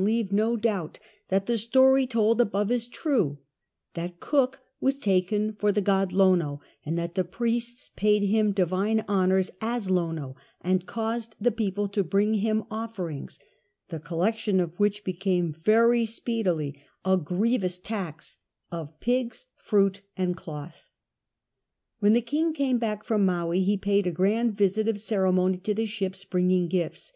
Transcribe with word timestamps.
avc 0.00 0.32
no 0.32 0.56
doubt, 0.56 0.98
that 1.28 1.44
the 1.44 1.58
story 1.58 2.06
told 2.06 2.40
above 2.40 2.70
is 2.70 2.86
true; 2.86 3.36
that 3.92 4.18
Cook 4.18 4.62
was 4.80 4.98
taken 4.98 5.52
for 5.52 5.72
the 5.72 5.82
god 5.82 6.10
Lono, 6.10 6.62
and 6.86 6.98
that 6.98 7.16
the 7.16 7.22
priests 7.22 7.90
jiaid 7.94 8.26
him 8.30 8.54
<livine 8.56 9.04
honours 9.06 9.50
as 9.60 9.90
Lono, 9.90 10.36
and 10.62 10.86
caused 10.86 11.34
the 11.38 11.50
people 11.52 11.86
to 11.88 12.02
bring 12.02 12.32
him 12.36 12.64
offerings— 12.70 13.38
the 13.90 14.00
collection 14.00 14.58
of 14.58 14.70
M 14.70 14.76
^hich 14.78 15.04
became 15.04 15.52
very 15.52 16.06
speedily 16.06 16.80
a 17.04 17.18
giievous 17.18 17.76
tax— 17.78 18.38
of 18.72 18.98
iiigs, 19.00 19.44
fruit, 19.58 20.00
and 20.16 20.34
cloth. 20.34 20.88
When 21.98 22.14
the 22.14 22.22
king 22.22 22.54
came 22.54 22.78
lack 22.78 23.04
from 23.04 23.26
Maui 23.26 23.60
he 23.62 23.78
}»aid 23.86 24.06
a 24.06 24.12
grind 24.12 24.56
visit 24.56 24.88
of 24.88 24.98
ceremony 24.98 25.58
to 25.58 25.74
the 25.74 25.84
ships, 25.84 26.24
bringing 26.24 26.68
gifts. 26.68 27.12